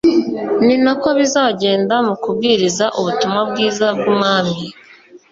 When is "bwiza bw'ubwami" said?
3.49-4.57